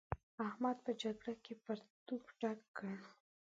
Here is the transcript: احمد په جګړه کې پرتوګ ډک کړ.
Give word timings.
احمد 0.47 0.77
په 0.85 0.91
جګړه 1.01 1.33
کې 1.43 1.53
پرتوګ 1.63 2.23
ډک 2.39 2.59
کړ. 2.77 2.93